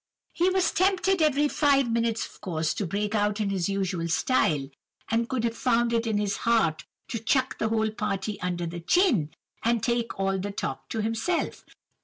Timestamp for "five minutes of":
1.47-2.41